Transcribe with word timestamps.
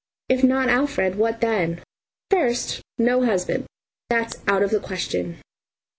If 0.29 0.43
not 0.43 0.67
Alfred, 0.67 1.13
what 1.13 1.41
then? 1.41 1.83
First 2.31 2.81
no 2.97 3.23
husband. 3.23 3.65
That's 4.09 4.37
out 4.47 4.63
of 4.63 4.71
the 4.71 4.79
question! 4.79 5.37